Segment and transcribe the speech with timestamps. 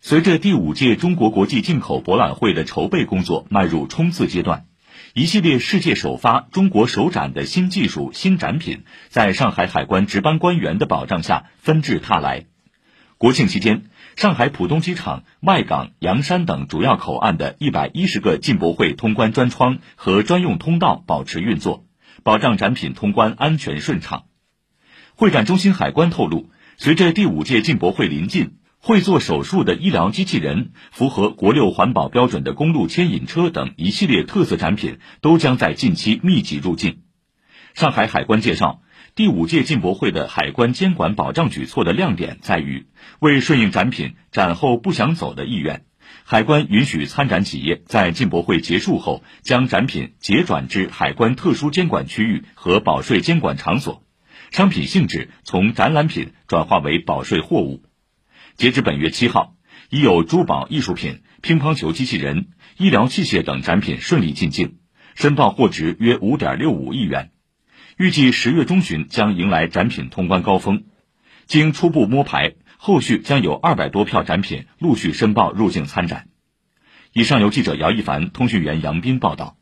[0.00, 4.66] 随着第五届中国国际进口博览会的筹备工作迈入冲刺阶段，
[5.12, 12.46] 一系列世界首发、中国首展的新技术、新展品，在上海海关值班官员的保障下纷至沓来。
[13.18, 21.84] 国庆期间，上海浦东机场、外港、洋山等主要口岸的一百一十个进博会通关专窗和专用通道保持运作，
[22.22, 24.26] 保障展品通关安全顺畅。
[25.16, 37.00] 会展中心海关透露，随着第五届进博会临近，会做手术的医疗机器人、符合国六环保标准的公路牵引车等一系列特色展品都将在近期密集入境。
[37.74, 38.82] 上海海关介绍。
[39.14, 42.86] 第五届进博会的海关监管保障举措的亮点在于，
[43.18, 45.86] 为顺应展品展后不想走的意愿，
[46.22, 54.04] 海关允许参展企业在进博会结束后将展品结转至海关特殊监管区域和保税监管场所，
[54.52, 57.82] 商品性质从展览品转化为保税货物。
[58.58, 59.54] 截至本月七号，
[59.88, 64.78] 已有珠宝艺术品、乒乓球机器人、医疗器械等展品顺利进境，
[65.14, 67.30] 申报货值约五点六五亿元。
[67.96, 70.86] 预计十月中旬将迎来展品通关高峰，
[71.46, 76.26] 经初步摸排，后续将有二百多票展品陆续申报入境参展。
[77.12, 79.57] 以上由记者姚一凡、通讯员杨斌报道。